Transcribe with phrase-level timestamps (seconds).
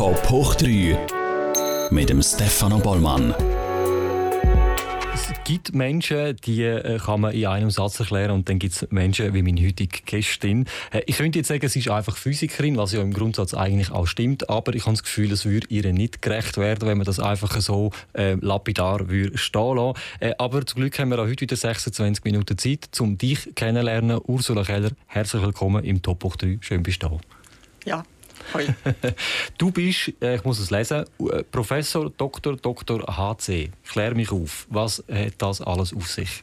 [0.00, 0.96] Top hoch 3
[1.90, 3.34] mit dem Stefano Bollmann.
[5.12, 8.90] Es gibt Menschen, die äh, kann man in einem Satz erklären und dann gibt es
[8.90, 10.64] Menschen wie meine heutige Gästin.
[10.90, 14.06] Äh, Ich könnte jetzt sagen, sie ist einfach Physikerin, was ja im Grundsatz eigentlich auch
[14.06, 17.20] stimmt, aber ich habe das Gefühl, es würde ihr nicht gerecht werden, wenn man das
[17.20, 19.98] einfach so äh, lapidar würde stehen lassen.
[20.20, 24.18] Äh, aber zum Glück haben wir auch heute wieder 26 Minuten Zeit, um dich kennenzulernen.
[24.26, 26.56] Ursula Keller, herzlich willkommen im Top 3.
[26.62, 27.18] Schön bist du da.
[27.84, 28.04] Ja,
[28.54, 28.66] hoi.
[29.58, 32.56] Du bist, äh, ich muss es lesen, äh, Professor Dr.
[32.56, 33.02] Dr.
[33.06, 33.70] HC.
[33.88, 36.42] Klär mich auf, was hat das alles auf sich?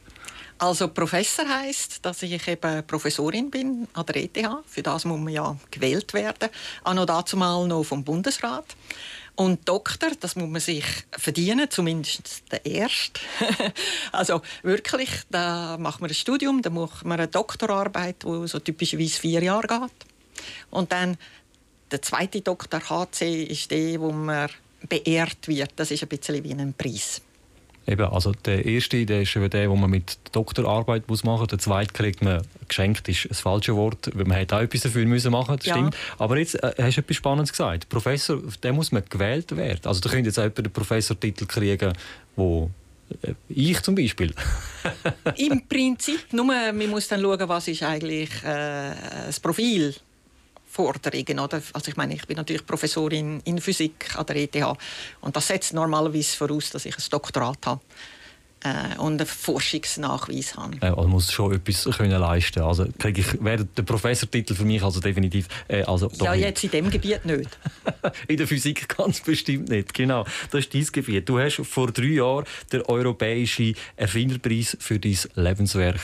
[0.60, 4.38] Also Professor heißt, dass ich eben Professorin bin an der ETH.
[4.66, 6.48] Für das muss man ja gewählt werden.
[6.82, 8.64] Auch noch dazu mal noch vom Bundesrat.
[9.36, 13.20] Und Doktor, das muss man sich verdienen, zumindest der Erste.
[14.12, 19.20] also wirklich, da macht man ein Studium, da macht man eine Doktorarbeit, die so typischerweise
[19.20, 20.08] vier Jahre geht.
[20.70, 21.18] Und dann
[21.90, 24.48] der zweite Doktor HC ist der, wo man
[24.88, 25.72] beehrt wird.
[25.76, 27.20] Das ist ein bisschen wie ein Preis.
[27.86, 31.48] Eben, also der erste, der ist eben der, wo man mit Doktorarbeit muss machen muss.
[31.48, 35.06] Der zweite kriegt man geschenkt, ist das falsche Wort, weil man hat auch etwas dafür
[35.06, 35.74] müssen machen, das Ja.
[35.74, 35.96] stimmt.
[36.18, 37.88] Aber jetzt äh, hast du etwas Spannendes gesagt.
[37.88, 39.80] Professor, der muss man gewählt werden.
[39.86, 41.94] Also da könnte jetzt auch jemand den Professortitel kriegen,
[42.36, 42.70] wo
[43.22, 44.34] äh, ich zum Beispiel.
[45.36, 48.92] Im Prinzip nur, man muss dann schauen, was ist eigentlich äh,
[49.26, 49.94] das Profil
[50.68, 51.62] Forderungen, oder?
[51.72, 54.76] Also ich meine, ich bin natürlich Professorin in Physik an der ETH
[55.20, 57.80] und das setzt normalerweise voraus, dass ich ein Doktorat habe
[58.64, 60.76] äh, und einen Forschungsnachweis habe.
[60.80, 62.62] Äh, also muss schon etwas können leisten.
[62.62, 66.42] Also kriege ich wäre der Professortitel für mich also definitiv äh, also Ja, nicht.
[66.42, 67.58] jetzt in dem Gebiet nicht.
[68.28, 69.94] In der Physik ganz bestimmt nicht.
[69.94, 71.28] Genau, das ist dein Gebiet.
[71.28, 76.00] Du hast vor drei Jahren den Europäischen Erfinderpreis für dein Lebenswerk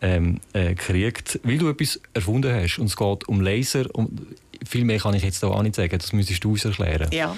[0.00, 2.78] ähm, äh, gekriegt, weil du etwas erfunden hast.
[2.78, 3.86] Und es geht um Laser.
[3.94, 4.08] Um,
[4.66, 5.96] viel mehr kann ich jetzt da auch nicht sagen.
[5.98, 7.08] Das müsstest du uns erklären.
[7.12, 7.36] Ja.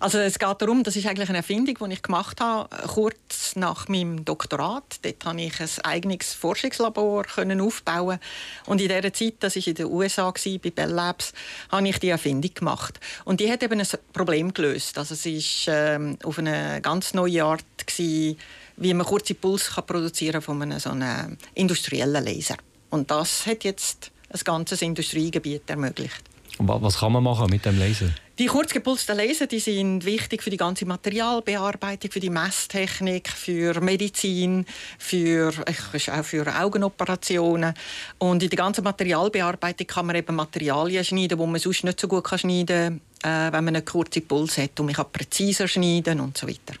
[0.00, 3.86] Also es geht darum, das ist eigentlich eine Erfindung, die ich gemacht habe, kurz nach
[3.88, 4.98] meinem Doktorat.
[5.02, 7.26] Dort konnte ich ein eigenes Forschungslabor
[7.60, 8.18] aufbauen
[8.66, 10.32] und in dieser Zeit, das war in den USA,
[10.62, 11.34] bei Bell Labs,
[11.70, 12.98] habe ich die Erfindung gemacht.
[13.26, 14.96] Und die hat eben ein Problem gelöst.
[14.96, 18.38] Also es war ähm, auf eine ganz neue Art, gewesen,
[18.78, 22.56] wie man kurze Puls kann produzieren von einem so einem industriellen Laser.
[22.88, 26.22] Und das hat jetzt ein ganzes Industriegebiet ermöglicht.
[26.58, 28.08] Und wa- Was kann man machen mit dem Laser?
[28.40, 34.64] Die kurzgepulsten Laser die sind wichtig für die ganze Materialbearbeitung, für die Messtechnik, für Medizin,
[34.98, 37.74] für, auch für Augenoperationen.
[38.16, 42.08] Und in der ganzen Materialbearbeitung kann man eben Materialien schneiden, die man sonst nicht so
[42.08, 44.80] gut schneiden kann, äh, wenn man einen kurzen Puls hat.
[44.80, 46.78] Und man kann präziser schneiden und so weiter.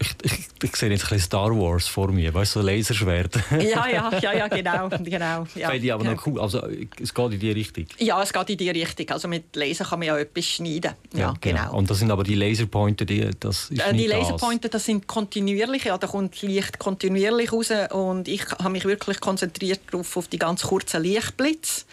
[0.00, 3.34] Ich, ich, ich sehe jetzt ein bisschen Star Wars vor mir, weißt du, so Laserschwert.
[3.50, 4.88] Ja, ja, ja, ja genau.
[4.88, 6.12] genau ja, Finde ich aber ja.
[6.12, 6.40] noch cool.
[6.40, 6.62] Also,
[7.00, 7.86] es geht in die Richtung.
[7.98, 9.08] Ja, es geht in die Richtung.
[9.10, 10.92] Also mit Laser kann man ja etwas schneiden.
[11.14, 11.76] Ja, genau.
[11.76, 14.06] Und das sind aber die Laserpointer, die, das ist Äh, die.
[14.06, 19.20] Laserpointer, das sind kontinuierlich, ja, da kommt Licht kontinuierlich raus und ich habe mich wirklich
[19.20, 21.84] konzentriert darauf, auf die ganz kurzen Lichtblitze,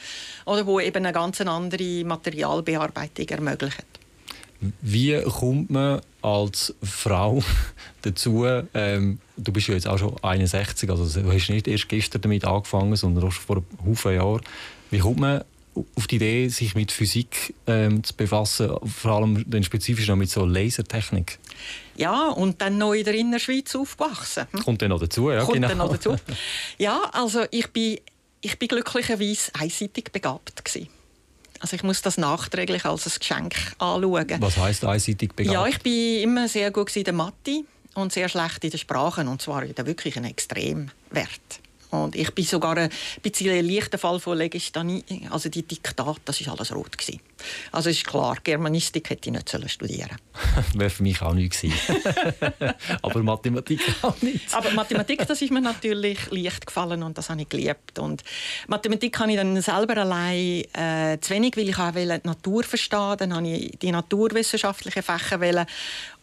[0.46, 3.84] oder, wo eben eine ganz andere Materialbearbeitung ermöglichen.
[4.82, 7.44] Wie kommt man als Frau
[8.02, 12.22] dazu, ähm, du bist ja jetzt auch schon 61, also du hast nicht erst gestern
[12.22, 14.42] damit angefangen, sondern auch schon vor einem Haufen Jahren.
[14.92, 15.44] Wie kommt man
[15.96, 20.30] auf die Idee, sich mit Physik ähm, zu befassen, vor allem dann spezifisch noch mit
[20.30, 21.38] so Lasertechnik?
[21.98, 24.48] Ja, und dann noch in der Innerschweiz aufgewachsen.
[24.52, 24.64] Hm?
[24.64, 25.68] Kommt dann noch dazu, ja Kommt genau.
[25.68, 26.16] dann noch dazu.
[26.78, 28.00] Ja, also ich bin,
[28.42, 30.90] ich bin glücklicherweise einseitig begabt gewesen.
[31.66, 34.38] Also ich muss das nachträglich als ein Geschenk anschauen.
[34.38, 35.52] Was heisst einseitig begabt?
[35.52, 37.64] Ja, ich bin immer sehr gut in der Mathe
[37.96, 40.92] und sehr schlecht in den Sprachen und zwar in der wirklich ein Extremwert.
[42.04, 42.90] Und ich bin sogar ein
[43.22, 47.20] bisschen ein leichter Fall von Legistanie, also die Diktat, das ist alles rot gewesen.
[47.72, 50.18] Also ist klar, Germanistik hätte ich nicht sollen studieren.
[50.74, 51.74] Wäre für mich auch nicht gewesen.
[53.02, 54.54] Aber Mathematik auch nicht.
[54.54, 58.00] Aber Mathematik, das ist mir natürlich leicht gefallen und das habe ich geliebt.
[58.00, 58.24] Und
[58.68, 63.16] Mathematik kann ich dann selber allein äh, zu wenig, weil ich auch die Natur verstehen.
[63.18, 65.66] Dann habe ich die naturwissenschaftlichen Fächer wollen.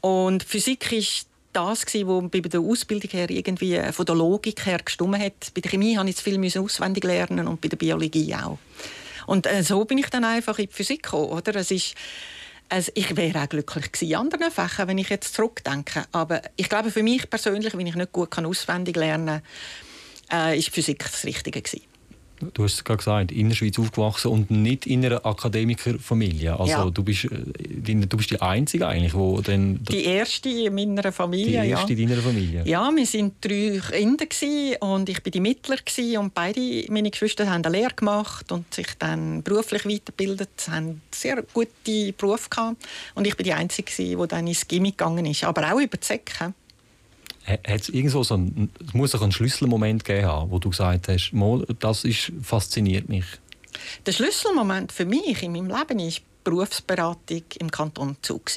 [0.00, 4.78] Und Physik ist das gsi, wo bei der Ausbildung her irgendwie von der Logik her
[4.84, 5.52] gestimmt hat.
[5.54, 8.58] Bei der Chemie musste ich viel auswendig lernen und bei der Biologie auch.
[9.26, 11.54] Und äh, so bin ich dann einfach in die Physik gekommen, oder?
[11.56, 11.94] Es ist
[12.68, 16.06] also ich wäre auch glücklich gewesen in anderen Fächern, wenn ich jetzt zurückdenke.
[16.10, 19.42] Aber ich glaube, für mich persönlich, wenn ich nicht gut auswendig lernen
[20.30, 21.91] kann, äh, ist Physik das Richtige gewesen.
[22.54, 26.58] Du hast es gerade gesagt, in der Schweiz aufgewachsen und nicht in einer Akademikerfamilie.
[26.58, 26.90] Also ja.
[26.90, 29.82] du, bist, äh, du bist die Einzige eigentlich, wo dann...
[29.84, 31.98] Die erste in meiner Familie, Die erste ja.
[31.98, 32.62] in deiner Familie?
[32.66, 34.26] Ja, wir waren drei Kinder
[34.80, 35.76] und ich war die Mittler
[36.18, 41.00] und beide meine Geschwister haben eine Lehre gemacht und sich dann beruflich weitergebildet, Sie haben
[41.10, 42.76] sehr gute Berufe gehabt
[43.14, 46.06] und ich war die Einzige, die dann ins Gimmick gegangen ist, aber auch über die
[46.06, 46.54] Säcke.
[47.46, 51.32] Hat es irgendwo so ein, es muss einen Schlüsselmoment geben haben, wo du gesagt hast,
[51.80, 53.24] das ist, fasziniert mich?
[54.06, 58.50] Der Schlüsselmoment für mich in meinem Leben ist die Berufsberatung im Kanton Zug.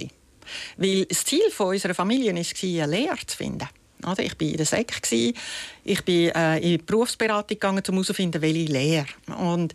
[0.78, 3.68] Weil das Ziel unserer Familie war, eine Lehre zu finden.
[4.00, 5.34] Ich war in der SEC,
[5.84, 9.08] ich bin äh, in die Berufsberatung gegangen, um herauszufinden, welche Lehre.
[9.40, 9.74] Und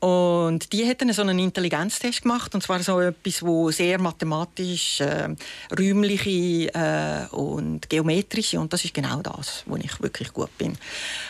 [0.00, 5.28] und die hätten so einen Intelligenztest gemacht, und zwar so etwas, wo sehr mathematisch, äh,
[5.78, 10.76] räumliche äh, und geometrische, und das ist genau das, wo ich wirklich gut bin.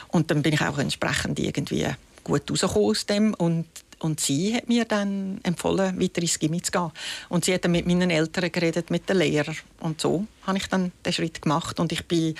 [0.08, 1.86] Und dann bin ich auch entsprechend irgendwie
[2.24, 3.66] gut rausgekommen aus dem und
[3.98, 6.90] und sie hat mir dann empfohlen, weiter ins Gimmi zu gehen.
[7.30, 9.56] Und sie hat dann mit meinen Eltern geredet, mit den Lehrern.
[9.80, 11.80] Und so habe ich dann den Schritt gemacht.
[11.80, 12.34] Und ich bin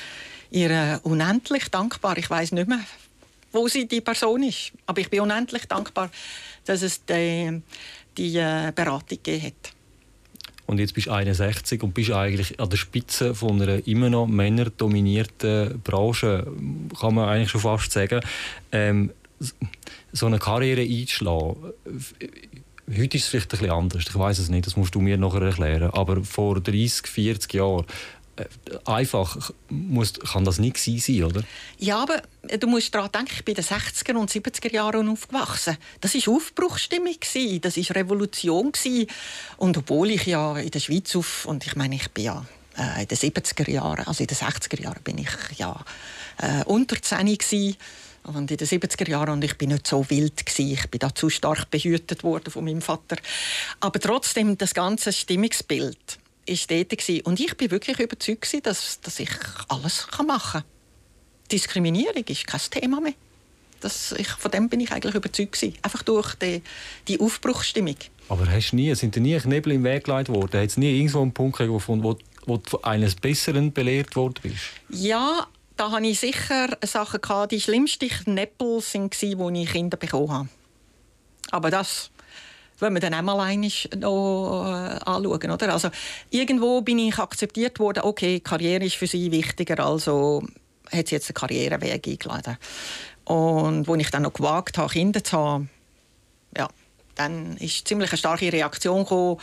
[0.50, 2.18] ihr unendlich dankbar.
[2.18, 2.80] Ich weiß nicht mehr,
[3.56, 4.72] wo sie die Person ist.
[4.86, 6.10] Aber ich bin unendlich dankbar,
[6.64, 7.62] dass es die,
[8.16, 9.72] die äh, Beratung gegeben hat.
[10.66, 14.26] Und jetzt bist du 61 und bist eigentlich an der Spitze von einer immer noch
[14.26, 16.46] männerdominierten Branche,
[16.98, 18.20] kann man eigentlich schon fast sagen.
[18.72, 19.12] Ähm,
[20.12, 21.72] so eine Karriere einzuschlagen,
[22.88, 24.04] heute ist es vielleicht ein bisschen anders.
[24.08, 25.90] Ich weiß es nicht, das musst du mir noch erklären.
[25.90, 27.84] Aber vor 30, 40 Jahren
[28.84, 31.42] einfach muss, kann das nicht sein, oder?
[31.78, 32.22] Ja, aber
[32.58, 35.76] du musst daran denken, ich bin in den 60er und 70er Jahren aufgewachsen.
[36.00, 37.16] Das war Aufbruchsstimmung,
[37.60, 38.72] das war Revolution.
[39.56, 42.46] Und obwohl ich ja in der Schweiz auf, und ich meine, ich bin ja
[42.78, 45.84] äh, in den 70er Jahren, also in den 60er Jahren bin ich ja
[46.38, 47.76] äh, unter 10 gewesen.
[48.24, 50.72] Und in den 70er Jahren und ich bin nicht so wild gewesen.
[50.72, 53.16] Ich bin da zu stark behütet worden von meinem Vater.
[53.78, 56.92] Aber trotzdem das ganze Stimmungsbild ist dort
[57.24, 59.30] und ich bin wirklich überzeugt dass, dass ich
[59.68, 60.64] alles machen kann.
[61.50, 63.14] Diskriminierung ist kein Thema mehr.
[63.80, 66.62] Das, ich, von dem bin ich eigentlich überzeugt Einfach durch die,
[67.08, 67.96] die Aufbruchsstimmung.
[68.28, 70.60] Aber hast nie, sind dir nie Knebel im Weg gelegt worden?
[70.60, 74.56] Hat es nie irgendwo einen Punkt gegeben, wo, wo du eines Besseren belehrt worden bist?
[74.88, 75.46] Ja,
[75.76, 77.20] da hatte ich sicher Sachen.
[77.20, 77.52] Gehabt.
[77.52, 79.10] Die schlimmsten Knebel waren,
[79.54, 80.48] die ich Kinder bekommen habe.
[81.50, 82.10] Aber das
[82.78, 85.50] wenn wir dann einmal einisch noch äh, anschauen.
[85.50, 85.72] Oder?
[85.72, 85.90] Also,
[86.30, 90.42] irgendwo bin ich akzeptiert worden, okay, Karriere ist für sie wichtiger, also
[90.92, 92.56] hat sie jetzt einen Karriereweg eingeladen.
[93.24, 95.70] Und als ich dann noch gewagt habe, Kinder zu haben,
[96.56, 96.68] ja,
[97.16, 99.38] dann ist ziemlich eine starke Reaktion gekommen.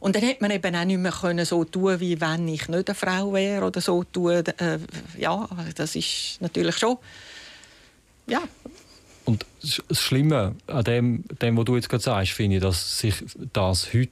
[0.00, 2.88] Und dann hätte man eben auch nicht mehr können so tun, wie wenn ich nicht
[2.88, 4.44] eine Frau wäre oder so tun.
[4.58, 4.78] Äh,
[5.16, 6.98] ja, das ist natürlich schon,
[8.26, 8.42] ja,
[9.24, 13.14] und das Schlimme an dem, dem was du jetzt gerade sagst, finde ich, dass sich
[13.52, 14.10] das heute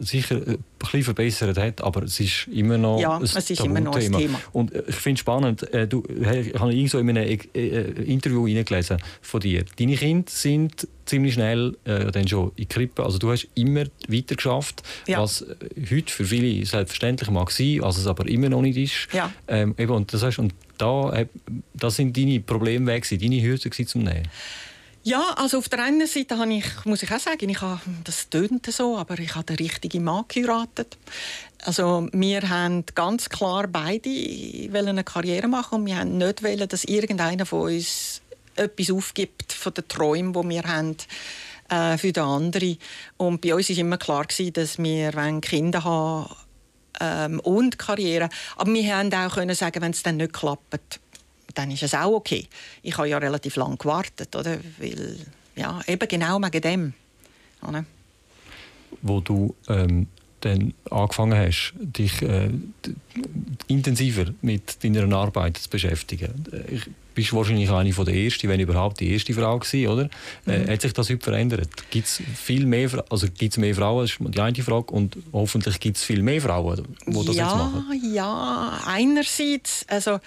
[0.00, 3.80] sicher ein bisschen verbessert hat, aber es ist immer noch ja, ein es ist immer
[3.80, 4.40] noch ein Thema.
[4.52, 8.44] Und ich finde es spannend, äh, du, ich habe irgendwo in einem äh, äh, Interview
[8.44, 9.64] gelesen von dir.
[9.78, 13.04] Deine Kinder sind ziemlich schnell äh, dann schon in die Krippe.
[13.04, 15.20] Also du hast immer weiter geschafft, ja.
[15.20, 15.44] was
[15.90, 19.08] heute für viele selbstverständlich mag sein, was es aber immer noch nicht ist.
[19.12, 19.30] Ja.
[19.48, 21.24] Ähm, eben, und das heißt, und da,
[21.74, 24.28] das sind deine Probleme weg, deine Hürden zum Nähen.
[25.02, 28.28] Ja, also auf der einen Seite habe ich, muss ich auch sagen, ich habe, das
[28.28, 30.98] tönt so, aber ich habe den richtigen Mann geheiratet.
[31.64, 36.84] Also wir haben ganz klar beide eine Karriere machen und wir haben nicht wollen, dass
[36.84, 38.20] irgendeiner von uns
[38.56, 40.96] etwas aufgibt von den Träumen, die wir haben
[41.70, 42.76] äh, für den anderen.
[43.16, 46.36] Und bei uns war immer klar, gewesen, dass wir Kinder haben
[47.00, 48.28] ähm, und Karriere.
[48.56, 51.00] Aber wir haben auch können sagen, wenn es dann nicht klappt,
[51.54, 52.46] dann ist es auch okay.
[52.82, 54.58] Ich habe ja relativ lange gewartet, oder?
[54.78, 55.16] Weil,
[55.56, 56.94] ja, eben genau wegen dem.
[57.66, 57.84] Oder?
[59.02, 60.06] Wo du ähm,
[60.40, 62.50] dann angefangen hast, dich äh,
[63.66, 66.44] intensiver mit deiner Arbeit zu beschäftigen.
[66.68, 66.82] Ich
[67.14, 70.08] bist wahrscheinlich eine von der ersten, wenn überhaupt die erste Frau gewesen, oder?
[70.46, 70.68] Äh, mhm.
[70.68, 71.68] Äh, hat sich das heute verändert?
[71.90, 74.02] Gibt es viel mehr, also gibt's mehr Frauen?
[74.02, 74.92] Das ist die eine Frage.
[74.92, 78.14] Und hoffentlich gibt es viel mehr Frauen, die das ja, jetzt machen.
[78.14, 80.20] Ja, einerseits, also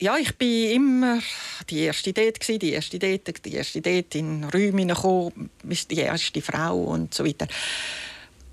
[0.00, 1.20] ja, ich bin immer
[1.68, 6.78] die erste dort die erste dort, die erste dort in Räume gekommen, die erste Frau
[6.84, 7.46] und so weiter.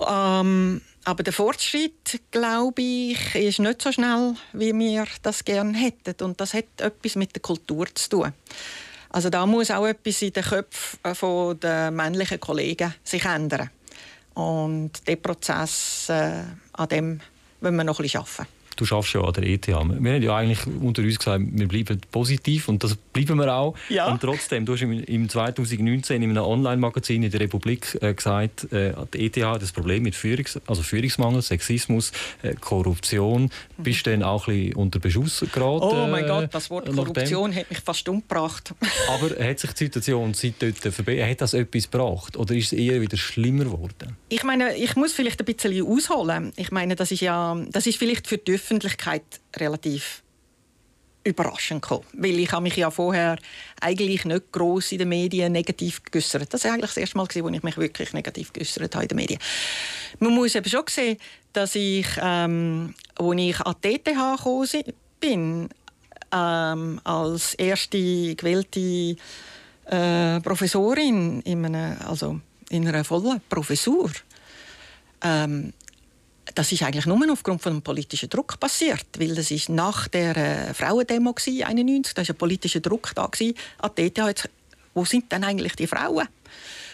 [0.05, 6.21] Ähm, aber der Fortschritt, glaube ich, ist nicht so schnell, wie wir das gerne hätten.
[6.23, 8.33] Und das hat etwas mit der Kultur zu tun.
[9.09, 13.69] Also da muss auch etwas in den Köpfen der männlichen Kollegen sich ändern.
[14.33, 17.21] Und der Prozess, äh, an dem
[17.61, 18.56] wollen wir noch ein bisschen arbeiten.
[18.77, 19.67] Du schaffst ja an der ETH.
[19.67, 23.75] Wir haben ja eigentlich unter uns gesagt, wir bleiben positiv und das bleiben wir auch.
[23.89, 24.07] Ja.
[24.07, 28.93] Und trotzdem, du hast im 2019 in einem Online-Magazin in der Republik äh, gesagt, äh,
[29.13, 33.43] die ETH hat das Problem mit Führungs also Führungsmangel, Sexismus, äh, Korruption.
[33.43, 33.83] Mhm.
[33.83, 35.83] Bist du dann auch ein bisschen unter Beschuss geraten?
[35.83, 38.73] Oh mein Gott, das Wort Korruption hat mich fast umgebracht.
[39.09, 41.29] Aber hat sich die Situation seit dort verbessert?
[41.29, 44.15] Hat das etwas gebracht oder ist es eher wieder schlimmer geworden?
[44.29, 46.53] Ich meine, ich muss vielleicht ein bisschen ausholen.
[46.55, 49.23] Ich meine, das ist ja, das ist vielleicht für die Öffentlichkeit
[49.55, 50.23] relativ
[51.23, 53.37] überraschend gekommen, weil ich habe mich ja vorher
[53.79, 56.53] eigentlich nicht groß in den Medien negativ geäußert.
[56.53, 59.15] Das war eigentlich das erste Mal, wo ich mich wirklich negativ geäußert habe in den
[59.15, 59.39] Medien.
[60.19, 61.17] Man muss eben schon sehen,
[61.53, 65.69] dass ich, ähm, als ich an die ETH gekommen bin,
[66.33, 69.15] ähm, als erste gewählte
[69.85, 74.11] äh, Professorin in einer, also in einer vollen Professur,
[75.21, 75.71] ähm,
[76.55, 80.35] das ist eigentlich nur aufgrund von einem politischen Druck passiert, weil das ist nach der
[80.37, 84.49] äh, Frauendemo 91, da war ein politischer Druck da gewesen, an die ETH,
[84.93, 86.27] wo sind denn eigentlich die Frauen?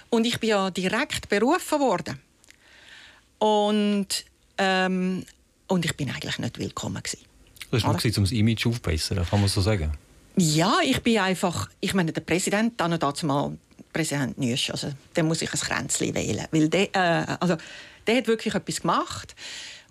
[0.09, 2.19] Und ich bin ja direkt berufen worden.
[3.39, 4.25] Und,
[4.57, 5.25] ähm,
[5.67, 7.25] und ich bin eigentlich nicht willkommen gewesen.
[7.71, 9.91] Das war nur um das Image aufzubessern, kann man so sagen?
[10.35, 13.57] Ja, ich bin einfach, ich meine, der Präsident, dann und dazu mal
[13.93, 17.57] Präsident Nüsch, also der muss ich ein Kränzchen wählen, weil der, äh, also
[18.07, 19.35] der hat wirklich etwas gemacht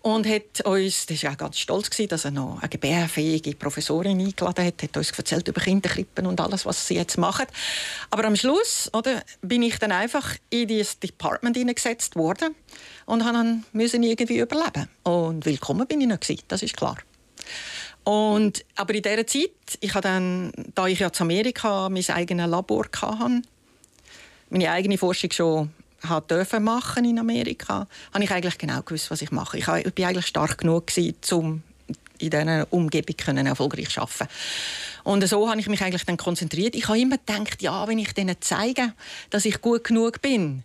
[0.02, 4.20] und hat uns, das war auch ganz stolz, gewesen, dass er noch eine gebärfähige Professorin
[4.20, 7.46] eingeladen hat, hat uns erzählt über Kinderkrippen und alles, was sie jetzt machen.
[8.10, 12.54] Aber am Schluss oder, bin ich dann einfach in dieses Department hineingesetzt worden
[13.06, 14.88] und dann müssen irgendwie überleben.
[15.04, 16.98] Und willkommen bin ich noch gewesen, das ist klar.
[18.04, 22.48] Und, aber in dieser Zeit, ich habe dann, da ich ja zu Amerika mein eigenes
[22.48, 23.42] Labor hatte,
[24.52, 25.70] meine eigene Forschung schon
[26.28, 29.58] dürfen machen in Amerika, habe ich eigentlich genau gewusst, was ich mache.
[29.58, 30.90] Ich war eigentlich stark genug
[31.30, 31.62] um
[32.18, 34.28] in dieser Umgebung können erfolgreich arbeiten.
[35.02, 36.76] Und so habe ich mich eigentlich dann konzentriert.
[36.76, 38.92] Ich habe immer gedacht, ja, wenn ich denen zeige,
[39.30, 40.62] dass ich gut genug bin,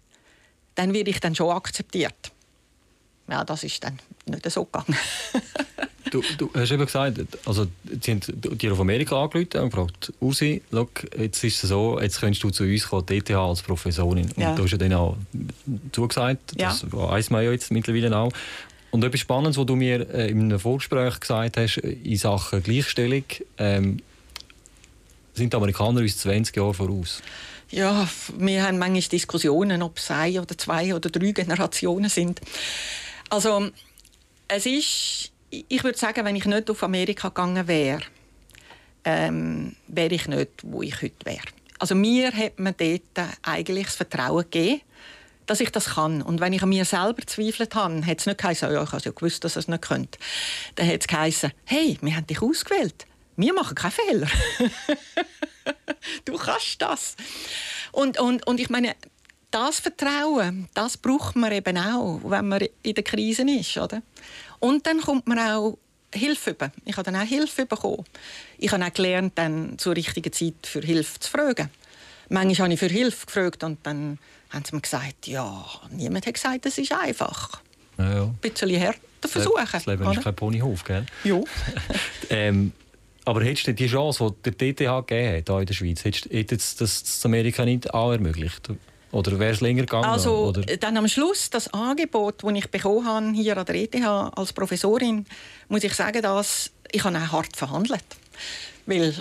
[0.76, 2.32] dann werde ich dann schon akzeptiert.
[3.28, 4.96] Ja, das ist dann nicht so gegangen.
[6.12, 7.68] Du, du, hast eben gesagt, also,
[8.02, 12.20] sie haben dir auf Amerika angerufen und gefragt, Ursi, look, jetzt ist es so, jetzt
[12.20, 14.30] könntest du zu uns kommen, DTH als Professorin.
[14.38, 14.52] Ja.
[14.52, 15.18] Und du hast ja dann auch
[15.92, 16.70] zugesagt, ja.
[16.70, 18.32] das weiss man ja jetzt mittlerweile auch.
[18.92, 23.26] Und etwas Spannendes, was du mir äh, in einem Vorgespräch gesagt hast, in Sachen Gleichstellung,
[23.58, 24.00] ähm,
[25.34, 27.22] sind die Amerikaner uns 20 Jahre voraus.
[27.70, 32.42] Ja, wir haben manchmal Diskussionen, ob es ein oder zwei oder drei Generationen sind.
[33.30, 33.70] Also,
[34.48, 38.02] es ist ich würde sagen, wenn ich nicht auf Amerika gegangen wäre,
[39.04, 41.46] ähm, wäre ich nicht, wo ich heute wäre.
[41.80, 44.82] Also mir hat man dort eigentlich das Vertrauen gegeben,
[45.46, 46.22] dass ich das kann.
[46.22, 49.04] Und wenn ich an mir selber zweifelt habe, hat es nicht geheißen, ja, ich habe
[49.04, 50.20] ja gewusst, dass es nicht könnte.
[50.76, 53.06] Dann hat es geheißen, hey, wir haben dich ausgewählt.
[53.38, 54.28] Wir machen keinen Fehler.
[56.26, 57.16] du kannst das.
[57.92, 58.96] Und, und, und ich meine,
[59.52, 63.78] das Vertrauen, das braucht man eben auch, wenn man in der Krise ist.
[63.78, 64.02] Oder?
[64.60, 65.78] Und dann kommt man auch
[66.14, 66.72] Hilfe über.
[66.86, 68.04] Ich habe dann auch Hilfe bekommen.
[68.58, 71.70] Ich habe auch gelernt, dann zur richtigen Zeit für Hilfe zu fragen.
[72.30, 74.18] Manchmal habe ich für Hilfe gefragt und dann
[74.50, 77.62] haben sie mir gesagt, ja, niemand hat gesagt, es ist einfach.
[77.98, 78.24] Ja, ja.
[78.24, 79.68] Ein bisschen härter versuchen.
[79.72, 80.18] Das Leben oder?
[80.18, 81.06] ist kein Ponyhof, gell?
[81.24, 81.42] Ja.
[82.30, 82.72] ähm,
[83.26, 86.80] aber hättest du die Chance, die der TTH gegeben hat, hier in der Schweiz, hättest
[86.80, 88.70] du das Amerika nicht auch ermöglicht?
[89.12, 90.06] Oder wäre es länger gegangen?
[90.06, 90.62] Also oder?
[90.78, 95.26] dann am Schluss, das Angebot, das ich bekommen habe hier an der ETH als Professorin,
[95.70, 98.04] muss ich sagen, dass ich habe auch hart verhandelt.
[98.86, 99.14] Weil äh,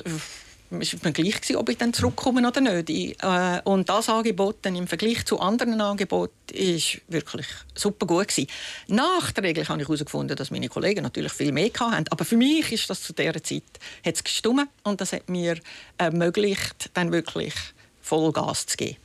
[0.81, 2.91] es war mir gleich, gewesen, ob ich dann zurückkomme oder nicht.
[2.91, 8.29] Ich, äh, und das Angebot dann im Vergleich zu anderen Angeboten ist wirklich super gut
[8.29, 8.49] gewesen.
[8.89, 12.07] Nachträglich habe ich herausgefunden, dass meine Kollegen natürlich viel mehr hatten.
[12.11, 13.63] Aber für mich ist das zu dieser Zeit
[14.05, 15.59] hat's gestummen und das hat mir
[15.99, 17.55] ermöglicht, dann wirklich
[18.03, 18.97] Vollgas zu geben.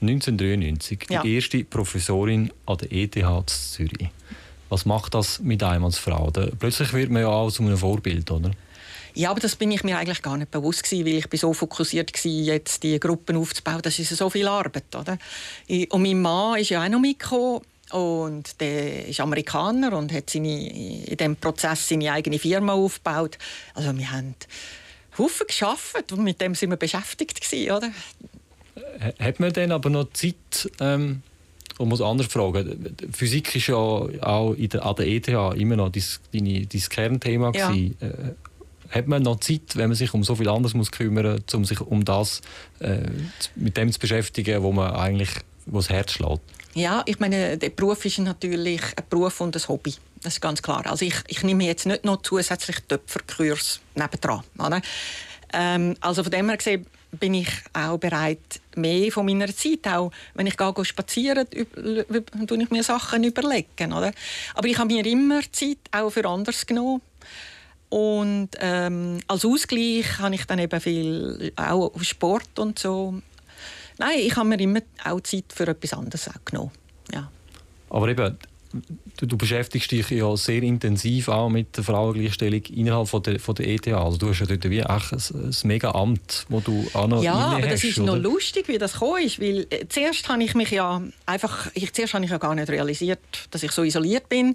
[0.00, 1.22] 1993, ja.
[1.22, 4.08] die erste Professorin an der ETH Zürich.
[4.68, 6.30] Was macht das mit einem als Frau?
[6.30, 8.50] Da, plötzlich wird man ja auch zu einem Vorbild, oder?
[9.14, 11.52] Ja, aber das bin ich mir eigentlich gar nicht bewusst gewesen, weil ich bin so
[11.52, 13.80] fokussiert war, jetzt die Gruppen aufzubauen.
[13.82, 15.18] Das ist so viel Arbeit, oder?
[15.88, 20.68] Und mein Mann ist ja auch noch mitgekommen und der ist Amerikaner und hat seine,
[20.68, 23.38] in diesem Prozess seine eigene Firma aufgebaut.
[23.74, 24.34] Also wir haben
[25.16, 27.90] Haufen geschafft und mit dem sind wir beschäftigt gewesen, oder?
[29.18, 31.22] Hat man dann aber noch Zeit, ähm,
[31.78, 35.90] und muss anders fragen, Physik ist ja auch in der, an der ETH immer noch
[35.90, 37.72] dein, Kernthema ja.
[37.72, 37.92] Äh,
[38.90, 41.64] hat man noch Zeit, wenn man sich um so viel anderes muss kümmern muss, um
[41.64, 42.40] sich um das
[42.80, 42.98] äh,
[43.54, 45.30] mit dem zu beschäftigen, wo man eigentlich
[45.66, 46.40] wo das Herz schlägt?
[46.74, 49.94] Ja, ich meine, der Beruf ist natürlich ein Beruf und ein Hobby.
[50.22, 50.86] das ist ganz klar.
[50.86, 54.42] Also ich, ich nehme jetzt nicht noch zusätzlich Töpferkurs nebendran.
[54.58, 54.80] Oder?
[55.52, 60.10] Ähm, also von dem her gesehen bin ich auch bereit, mehr von meiner Zeit, auch
[60.34, 63.92] wenn ich gehe spazieren, tue ich mir Sachen überlegen.
[63.92, 64.12] Oder?
[64.54, 67.00] Aber ich habe mir immer Zeit auch für anderes genommen.
[67.88, 73.14] Und ähm, als Ausgleich habe ich dann eben viel auch Sport und so.
[73.98, 76.70] Nein, ich habe mir immer auch Zeit für etwas anderes auch genommen.
[77.12, 77.30] Ja.
[77.88, 78.36] Aber eben,
[79.16, 83.68] du, beschäftigst dich ja sehr intensiv auch mit der Frauengleichstellung innerhalb von der, von der
[83.68, 83.88] ETH.
[83.88, 87.22] Also du hast ja dort wie auch ein, ein mega Amt, wo du auch noch
[87.22, 88.16] Ja, aber das ist oder?
[88.16, 91.92] noch lustig, wie das gekommen ist, weil äh, zuerst habe ich mich ja einfach, ich,
[91.92, 93.18] zuerst habe ich ja gar nicht realisiert,
[93.50, 94.54] dass ich so isoliert bin.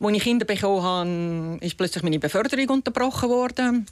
[0.00, 3.86] Als ich Kinder bekommen habe, ist plötzlich meine Beförderung unterbrochen worden.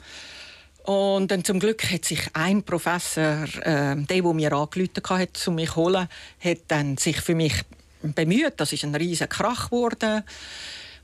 [0.89, 5.57] Und dann zum Glück hat sich ein Professor, äh, der, der mir angerufen hat, um
[5.57, 6.09] mich zu holen,
[6.43, 7.53] hat dann sich für mich
[8.03, 8.55] bemüht.
[8.57, 10.23] Das ist ein riesiger Krach geworden.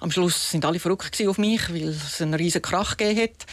[0.00, 3.46] Am Schluss sind alle verrückt auf mich, weil es einen riesigen Krach gegeben hat.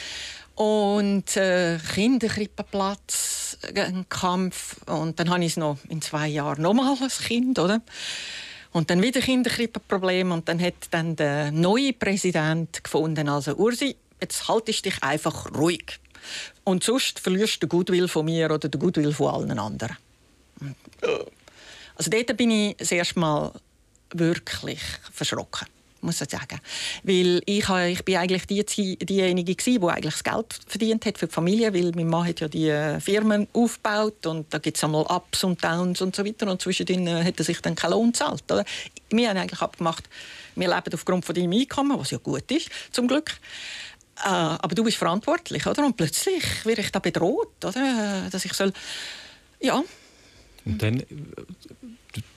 [0.55, 4.77] Und äh, Kinderkrippenplatz, äh, ein Kampf.
[4.85, 7.81] Und dann habe ich noch in zwei Jahren nochmal als Kind, oder?
[8.73, 10.31] Und dann wieder Kinderkrippenproblem.
[10.31, 15.99] Und dann hat dann der neue Präsident gefunden, also Ursi, jetzt haltest dich einfach ruhig.
[16.63, 19.97] Und sonst verlierst du den Goodwill von mir oder den Goodwill von allen anderen.
[22.01, 23.51] Also dort bin ich das erste Mal
[24.11, 24.79] wirklich
[25.13, 25.67] verschrocken
[26.03, 26.59] muss ich sagen.
[27.03, 31.31] Weil ich, ich bin eigentlich die, diejenige die eigentlich das Geld verdient hat für die
[31.31, 35.03] Familie, weil mein Mann hat ja die äh, Firmen aufgebaut und da gibt es einmal
[35.03, 38.13] Ups und Downs und so weiter und zwischendrin äh, hat er sich dann keinen Lohn
[38.13, 38.45] gezahlt.
[39.11, 40.09] Wir haben eigentlich abgemacht,
[40.55, 43.29] wir leben aufgrund von deinem Einkommen, was ja gut ist, zum Glück.
[44.25, 45.85] Äh, aber du bist verantwortlich, oder?
[45.85, 48.27] Und plötzlich werde ich da bedroht, oder?
[48.31, 48.73] Dass ich soll...
[49.59, 49.83] Ja.
[50.65, 51.03] Und dann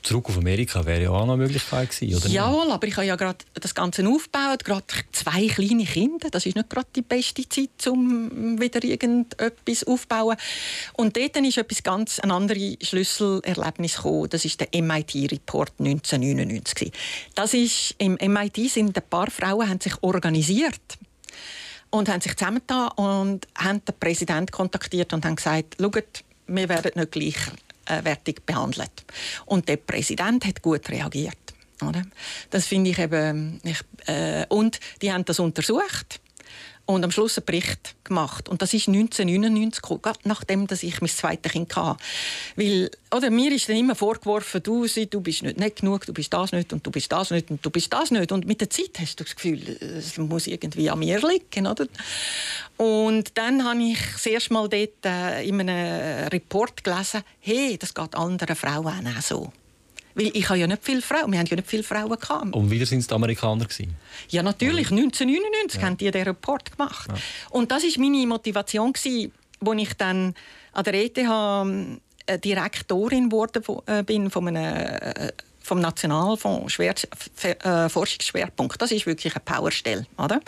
[0.02, 2.28] zurück auf Amerika wäre ja auch eine Möglichkeit gewesen, oder?
[2.28, 6.56] Jawohl, aber ich habe ja gerade das Ganze aufgebaut, gerade zwei kleine Kinder, das ist
[6.56, 10.36] nicht gerade die beste Zeit, um wieder irgendetwas aufzubauen.
[10.94, 14.28] Und dort ist etwas ganz ein anderes Schlüsselerlebnis gekommen.
[14.30, 16.92] Das ist der MIT-Report 1999.
[17.34, 20.80] Das ist im MIT sind ein paar Frauen haben sich organisiert
[21.90, 26.92] und haben sich zusammengetan und haben den Präsidenten kontaktiert und haben gesagt, schaut, wir werden
[26.94, 27.12] nicht
[27.86, 29.04] gleichwertig behandelt.
[29.46, 31.36] Und der Präsident hat gut reagiert.
[31.82, 32.02] Oder?
[32.50, 33.60] Das finde ich eben.
[33.64, 36.20] Ich, äh, und die haben das untersucht
[36.86, 38.48] und am Schluss einen Bericht gemacht.
[38.48, 41.98] Und das ist 1999 gekommen, nachdem dass ich mein zweites Kind hatte.
[42.56, 46.32] Weil, oder, mir ist dann immer vorgeworfen, du, du bist nicht, nicht genug, du bist
[46.32, 48.32] das nicht und du bist das nicht und du bist das nicht.
[48.32, 51.66] Und mit der Zeit hast du das Gefühl, es muss irgendwie an mir liegen.
[51.66, 51.86] Oder?
[52.76, 57.94] Und dann habe ich das erste Mal dort äh, in einem Report gelesen, hey, das
[57.94, 59.52] geht anderen Frauen auch so.
[60.14, 62.54] Weil ich habe ja nicht viele Frauen, wir haben ja nicht viele Frauen gehabt.
[62.54, 63.96] Und wieder sind es die Amerikaner gewesen?
[64.28, 64.90] Ja, natürlich.
[64.90, 65.86] 1999 ja.
[65.86, 67.08] haben die den Report gemacht.
[67.08, 67.14] Ja.
[67.50, 70.34] Und das ist meine Motivation gewesen, wo ich dann
[70.72, 71.18] an der ETH
[72.26, 75.32] äh, Direktorin geworden äh, bin von einem äh,
[75.64, 76.94] vom Nationalfonds Schwer
[77.42, 78.80] äh, Forschungsschwerpunkt.
[78.80, 80.40] Das ist wirklich eine Powerstelle, oder?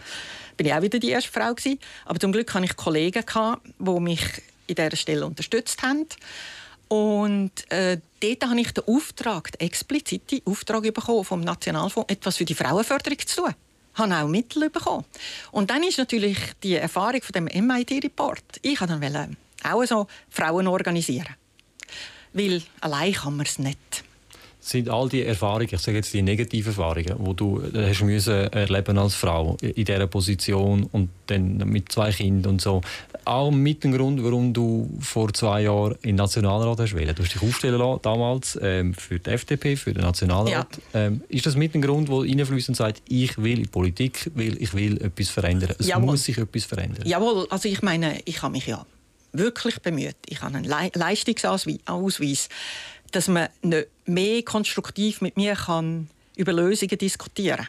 [0.57, 1.79] Bin ich auch wieder die erste Frau gewesen.
[2.05, 4.23] Aber zum Glück hatte ich Kollegen gehabt, die mich
[4.67, 6.07] in dieser Stelle unterstützt haben.
[6.89, 12.45] Und äh, dort habe ich den Auftrag, den expliziten Auftrag bekommen vom Nationalfonds, etwas für
[12.45, 13.55] die Frauenförderung zu tun.
[13.93, 15.05] Ich habe auch Mittel bekommen.
[15.53, 18.43] Und dann ist natürlich die Erfahrung von dem MIT-Report.
[18.63, 21.35] Ich wollte dann auch so Frauen organisieren.
[22.33, 24.05] Weil allein kann man es nicht
[24.69, 28.53] sind all die Erfahrungen, ich sage jetzt die negativen Erfahrungen, die du äh, hast müssen
[28.53, 32.81] erleben als Frau in dieser Position und dann mit zwei Kindern und so,
[33.25, 37.15] auch mit dem Grund, warum du vor zwei Jahren in den Nationalrat hast wählen.
[37.15, 40.79] Du hast dich aufstellen lassen, damals ähm, für die FDP, für den Nationalrat.
[40.93, 41.07] Ja.
[41.07, 44.61] Ähm, ist das mit dem Grund, wo reinfließt und sagt, ich will in Politik, will,
[44.61, 45.75] ich will etwas verändern.
[45.79, 46.07] Es Jawohl.
[46.07, 47.07] muss sich etwas verändern.
[47.07, 48.85] Jawohl, also ich meine, ich habe mich ja
[49.33, 50.17] wirklich bemüht.
[50.29, 52.49] Ich habe einen Le Leistungsausweis
[53.17, 57.69] dass man nicht mehr konstruktiv mit mir kann über Lösungen diskutieren kann.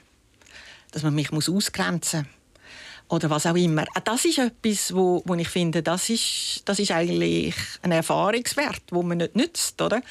[0.91, 2.31] Dass man mich muss ausgrenzen muss.
[3.07, 3.85] Oder was auch immer.
[4.03, 9.03] Das ist etwas, wo, wo ich finde, das ist, das ist eigentlich ein Erfahrungswert, wo
[9.03, 9.81] man nicht nützt.
[9.81, 10.01] Oder?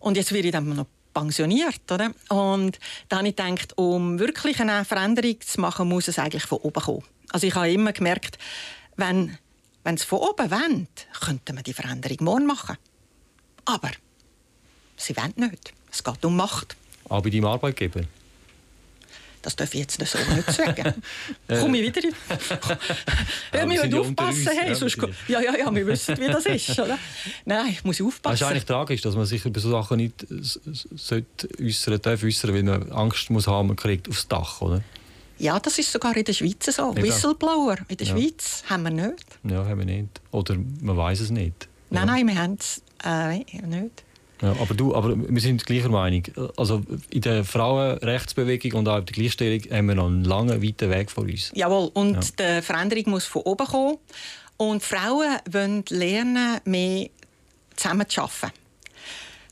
[0.00, 1.90] Und jetzt werde ich dann noch pensioniert.
[1.90, 2.12] Oder?
[2.28, 2.78] Und
[3.08, 6.82] dann habe ich gedacht, um wirklich eine Veränderung zu machen, muss es eigentlich von oben
[6.82, 7.04] kommen.
[7.30, 8.36] Also ich habe immer gemerkt,
[8.96, 9.38] wenn,
[9.82, 12.76] wenn es von oben wendet, könnte man die Veränderung morgen machen.
[13.64, 13.90] Aber
[14.98, 15.72] Sie wollen nicht.
[15.90, 16.76] Es geht um Macht.
[17.08, 18.02] Aber bei deinem Arbeitgeber?
[19.40, 20.94] Das darf ich jetzt so nicht sagen.
[21.48, 22.08] Komme ich wieder?
[23.54, 24.48] ja, wir müssen aufpassen.
[24.52, 26.78] Hey, sonst ja, ja, ja, wir wissen, wie das ist.
[26.78, 26.98] Oder?
[27.44, 28.34] Nein, ich muss aufpassen.
[28.34, 30.26] Es ist eigentlich tragisch, dass man sich über solche Sachen nicht
[30.96, 34.82] sollte äußern darf, äußern, weil man Angst muss haben, man kriegt aufs Dach, oder?
[35.38, 36.90] Ja, das ist sogar in der Schweiz so.
[36.90, 37.02] Eben.
[37.04, 38.16] Whistleblower in der ja.
[38.16, 39.38] Schweiz haben wir nicht.
[39.44, 40.20] Ja, haben wir nicht.
[40.32, 41.68] Oder man weiß es nicht.
[41.90, 42.14] Nein, ja.
[42.14, 44.02] nein, wir haben es äh, nicht.
[44.42, 46.22] Ja, aber, du, aber wir sind gleicher Meinung.
[46.56, 50.90] Also in der Frauenrechtsbewegung und auch in der Gleichstellung haben wir noch einen langen, weiten
[50.90, 51.50] Weg vor uns.
[51.54, 52.58] Jawohl, und ja.
[52.58, 53.98] die Veränderung muss von oben kommen.
[54.56, 57.08] Und Frauen wollen lernen, mehr
[57.76, 58.52] zusammen zu arbeiten.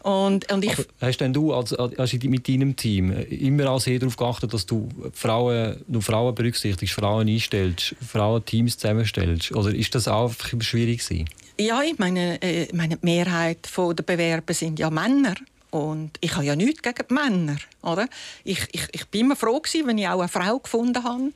[0.03, 4.17] Und, und ich Aber hast denn du als, als mit deinem Team immer als darauf
[4.17, 9.51] geachtet, dass du Frauen, du Frauen berücksichtigst, Frauen einstellst, Frauenteams zusammenstellst?
[9.51, 11.29] Oder ist das auch schwierig gewesen?
[11.59, 15.35] Ja, ich meine, äh, meine Mehrheit der Bewerber sind ja Männer.
[15.71, 17.57] Und ich habe ja nichts gegen die Männer.
[17.83, 18.09] Oder?
[18.45, 21.33] Ich, ich, ich bin immer froh, gewesen, wenn ich auch eine Frau gefunden habe.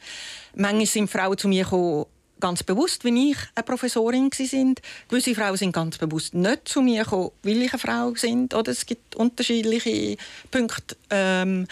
[0.55, 2.07] Manchmal sind Frauen zu mir gekommen,
[2.39, 4.81] ganz bewusst, wie ich eine Professorin sind.
[5.09, 8.55] Gewisse Frauen sind ganz bewusst nicht zu mir gekommen, weil ich eine Frau sind.
[8.55, 10.17] Oder es gibt unterschiedliche
[10.51, 10.97] Punkte.
[11.11, 11.67] Ähm,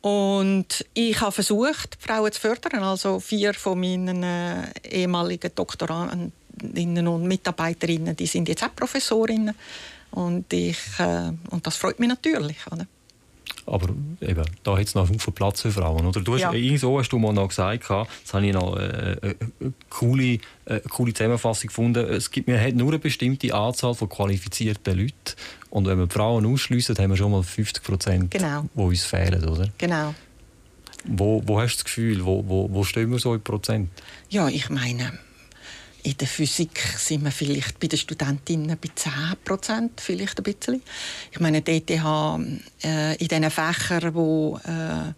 [0.00, 2.82] und ich habe versucht, Frauen zu fördern.
[2.82, 5.54] Also vier von meinen äh, ehemaligen
[6.58, 9.54] Doktorandinnen und Mitarbeiterinnen, die sind jetzt auch Professorinnen.
[10.10, 12.56] Und, ich, äh, und das freut mich natürlich.
[12.70, 12.86] Oder?
[13.66, 13.88] Aber
[14.22, 16.06] eben, da hat es noch viel Platz für Frauen.
[16.06, 16.20] Oder?
[16.22, 16.78] Du hast, ja.
[16.78, 20.80] so hast du mal noch gesagt, das habe ich noch äh, äh, eine coole, äh,
[20.88, 22.06] coole Zusammenfassung gefunden.
[22.06, 25.12] Es gibt, man hat nur eine bestimmte Anzahl von qualifizierten Leuten.
[25.68, 28.64] Und wenn wir die Frauen ausschliessen, haben wir schon mal 50 Prozent, genau.
[28.74, 29.46] die uns fehlen.
[29.46, 29.68] Oder?
[29.76, 30.14] Genau.
[31.04, 33.90] Wo, wo hast du das Gefühl, wo, wo, wo stehen wir so in Prozent?
[34.30, 35.12] Ja, ich meine,
[36.08, 39.12] in der Physik sind wir vielleicht bei den Studentinnen bei 10
[39.44, 40.82] Prozent, vielleicht ein bisschen.
[41.30, 45.12] Ich meine, die ETH äh, in diesen Fächern, wo äh,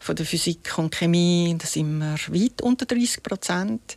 [0.00, 3.96] von der Physik und Chemie, da sind wir weit unter 30 Prozent.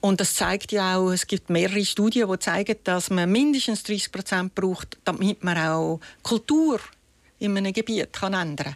[0.00, 4.10] Und das zeigt ja auch, es gibt mehrere Studien, die zeigen, dass man mindestens 30
[4.10, 6.80] Prozent braucht, damit man auch Kultur
[7.44, 8.74] in einem Gebiet kann ändern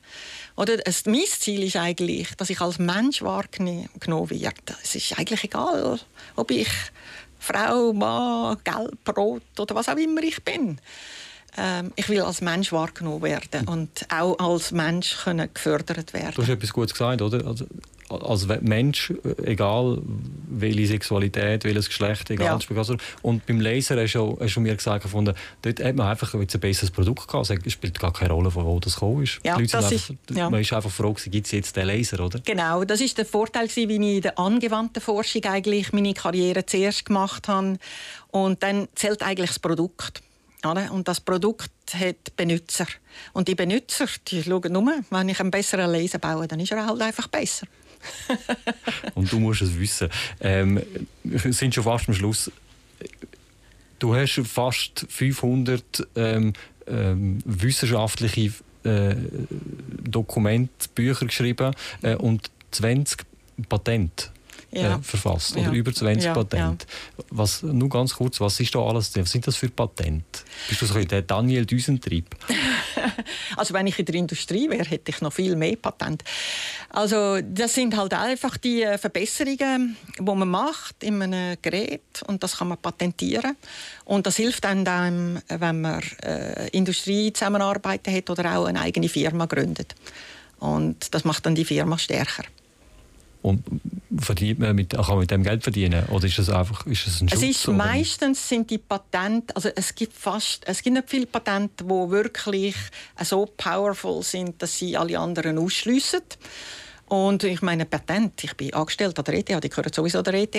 [0.56, 0.66] kann.
[1.06, 3.88] mein Ziel ist eigentlich, dass ich als Mensch wahrgenommen
[4.30, 4.76] werde.
[4.82, 5.98] Es ist eigentlich egal,
[6.36, 6.68] ob ich
[7.38, 10.80] Frau, Mann, Gelb, Rot oder was auch immer ich bin.
[11.58, 16.32] Ähm, ich will als Mensch wahrgenommen werden und auch als Mensch können gefördert werden.
[16.34, 17.44] Du hast etwas Gutes gesagt, oder?
[17.46, 17.66] Also,
[18.10, 20.00] als Mensch, äh, egal
[20.48, 22.58] welche Sexualität, welches Geschlecht, egal.
[22.58, 22.96] Ja.
[23.22, 26.46] Und beim Laser hast du, hast du mir gesagt, gefunden, dort hat man einfach ein
[26.46, 27.50] besseres Produkt gehabt.
[27.50, 29.40] Es spielt gar keine Rolle, von wo das gekommen ist.
[29.44, 30.48] Ja, das einfach, ist ja.
[30.48, 32.40] Man ist einfach froh, gibt es jetzt den Laser, oder?
[32.40, 37.04] Genau, das ist der Vorteil, wie ich in der angewandten Forschung eigentlich meine Karriere zuerst
[37.04, 37.78] gemacht habe.
[38.30, 40.22] Und dann zählt eigentlich das Produkt.
[40.64, 42.86] Und das Produkt hat Benutzer.
[43.32, 46.84] Und die Benutzer die schauen nur, wenn ich einen besseren Laser baue, dann ist er
[46.84, 47.66] halt einfach besser.
[49.14, 50.08] und du musst es wissen.
[50.40, 50.82] Ähm,
[51.24, 52.50] wir sind schon fast am Schluss.
[53.98, 56.52] Du hast fast 500 ähm,
[56.86, 58.52] ähm, wissenschaftliche
[58.84, 59.16] äh,
[60.08, 63.24] Dokumente, Bücher geschrieben äh, und 20
[63.68, 64.30] Patente
[64.70, 64.96] ja.
[64.96, 65.56] äh, verfasst.
[65.56, 65.72] Oder ja.
[65.72, 66.86] über 20 ja, Patente.
[67.30, 70.40] Was, nur ganz kurz, was ist da alles Was sind das für Patente?
[70.68, 72.36] Bist du so der Daniel Düsentrieb?
[73.56, 76.24] also wenn ich in der Industrie wäre, hätte ich noch viel mehr Patente.
[76.90, 82.42] Also das sind halt einfach die äh, Verbesserungen, die man macht in einem Gerät und
[82.42, 83.56] das kann man patentieren.
[84.04, 89.46] Und das hilft dann, wenn man äh, Industrie zusammenarbeiten hat oder auch eine eigene Firma
[89.46, 89.94] gründet.
[90.58, 92.44] Und das macht dann die Firma stärker.
[93.40, 93.64] Und
[94.18, 96.04] verdient man mit, kann man mit dem Geld verdienen?
[96.06, 97.42] Oder ist das einfach ist das ein Schutz?
[97.42, 101.84] Es ist, meistens sind die Patente, also es gibt fast, es gibt nicht viele Patente,
[101.84, 102.74] die wirklich
[103.22, 106.22] so powerful sind, dass sie alle anderen ausschliessen.
[107.06, 110.56] Und ich meine, Patent, ich bin angestellt an der ETH, die gehören sowieso der ETH.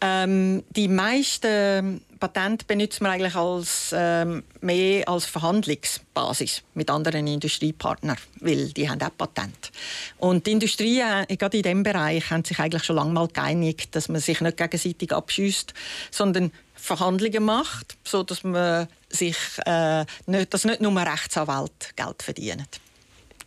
[0.00, 8.16] Ähm, die meisten Patente benutzt man eigentlich als, ähm, mehr als Verhandlungsbasis mit anderen Industriepartnern,
[8.40, 9.72] weil die haben auch Patent.
[10.18, 13.94] Und die Industrie, äh, gerade in diesem Bereich, haben sich eigentlich schon lange mal geeinigt,
[13.94, 15.72] dass man sich nicht gegenseitig abschießt,
[16.10, 22.66] sondern Verhandlungen macht, so dass man sich äh, nicht, dass nicht nur Rechtsanwälte Geld verdienen.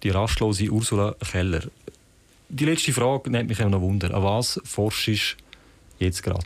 [0.04, 1.64] Die rastlose Ursula Keller.
[2.50, 4.14] Die letzte Frage nimmt mich noch Wunder.
[4.14, 5.49] An was forschst du
[6.00, 6.44] jetzt gerade?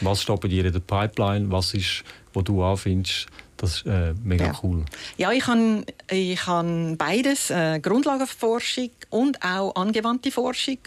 [0.00, 1.50] Was steht bei dir in der Pipeline?
[1.50, 3.26] Was ist, wo du anfindest,
[3.60, 4.52] das ist äh, mega ja.
[4.62, 4.84] cool.
[5.18, 10.78] Ja, ich habe ich han beides, äh, Grundlagenforschung und auch angewandte Forschung.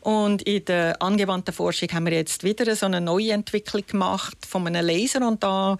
[0.00, 4.66] Und in der angewandten Forschung haben wir jetzt wieder so eine neue Entwicklung gemacht von
[4.66, 5.76] einem Laser und da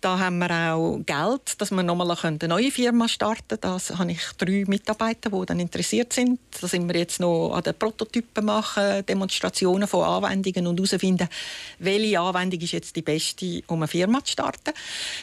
[0.00, 3.80] Da haben wir auch Geld, dass wir nochmal eine neue Firma starten können.
[3.88, 6.38] Da habe ich drei Mitarbeiter, die dann interessiert sind.
[6.60, 11.28] Da sind wir jetzt noch an den Prototypen machen, Demonstrationen von Anwendungen und herausfinden,
[11.78, 14.72] welche Anwendung ist jetzt die beste, um eine Firma zu starten.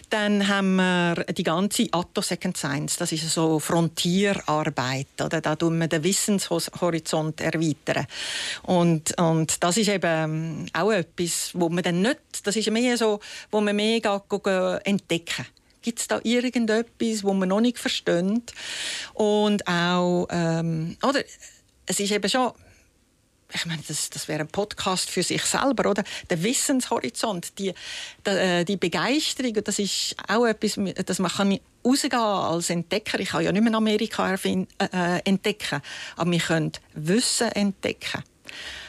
[0.09, 2.97] Dann haben wir die ganze Atto Second Science.
[2.97, 5.07] Das ist so Frontierarbeit.
[5.23, 5.41] Oder?
[5.41, 8.07] Da tun wir den Wissenshorizont erweitern.
[8.63, 13.19] Und, und das ist eben auch etwas, wo man dann nicht, das ist mehr so,
[13.51, 14.29] wo man mehr geht,
[14.84, 15.45] entdecken.
[15.82, 18.54] Gibt es da irgendetwas, wo man noch nicht versteht?
[19.13, 21.23] Und auch, ähm, oder,
[21.86, 22.51] es ist eben schon,
[23.54, 26.04] ich meine, das, das wäre ein Podcast für sich selber, oder?
[26.30, 27.73] Der Wissenshorizont, die,
[28.25, 33.19] die, äh, die Begeisterung, das ist auch etwas, dass man kann rausgehen als Entdecker.
[33.19, 35.82] Ich kann ja nicht mehr Amerika äh, äh, entdecken,
[36.15, 38.23] aber wir können Wissen entdecken.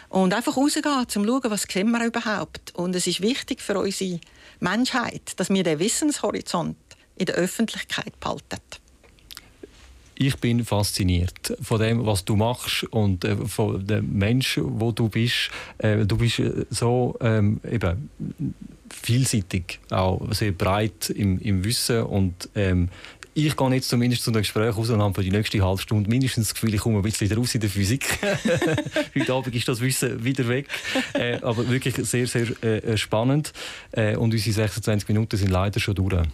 [0.09, 2.75] Und einfach rausgehen, um zu schauen, was wir überhaupt.
[2.75, 4.21] Und es ist wichtig für unsere
[4.61, 6.77] Menschheit, dass wir den Wissenshorizont
[7.16, 8.61] in der Öffentlichkeit behalten.
[10.19, 15.11] Ich bin fasziniert von dem, was du machst und äh, von dem Menschen, wo du
[15.11, 15.51] bist.
[15.77, 18.09] Äh, du bist äh, so ähm, eben
[18.88, 22.88] vielseitig, auch sehr breit im, im Wissen und ähm,
[23.37, 26.09] ich gehe jetzt zumindest zu einem Gespräch raus und habe für die nächste halbe Stunde
[26.09, 28.18] mindestens das Gefühl, ich komme ein bisschen wieder raus in der Physik.
[29.14, 30.68] Heute Abend ist das Wissen wieder weg.
[31.12, 33.53] Äh, aber wirklich sehr, sehr äh, spannend.
[33.92, 36.27] Äh, und unsere 26 Minuten sind leider schon durch.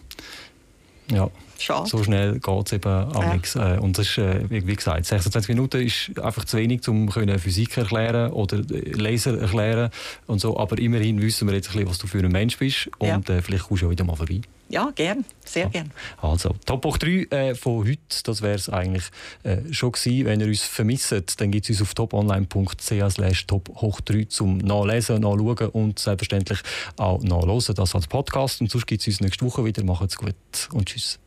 [1.10, 1.28] Ja.
[1.58, 1.88] Schade.
[1.88, 3.32] So schnell geht es eben ja.
[3.32, 3.56] nichts.
[3.56, 7.76] Äh, und das ist, äh, wie gesagt, 26 Minuten ist einfach zu wenig, um Physik
[7.76, 9.90] erklären oder äh, Laser erklären
[10.28, 10.56] und so.
[10.56, 12.88] Aber immerhin wissen wir jetzt ein bisschen, was du für ein Mensch bist.
[12.98, 13.42] Und ja.
[13.42, 14.40] vielleicht kommst du wieder mal vorbei.
[14.72, 15.26] Ja, gern.
[15.44, 15.90] Sehr gern.
[16.22, 19.04] Also, Top Hoch 3 äh, von heute, das wäre es eigentlich
[19.42, 20.24] äh, schon gewesen.
[20.24, 25.20] Wenn ihr uns vermisst, dann gibt es uns auf toponline.ch top hoch 3 zum Nachlesen,
[25.20, 26.60] Nachschauen und selbstverständlich
[26.96, 27.74] auch nachlesen.
[27.74, 28.62] Das als Podcast.
[28.62, 29.84] Und sonst gibt es uns nächste Woche wieder.
[29.84, 30.34] Macht's gut
[30.72, 31.18] und tschüss.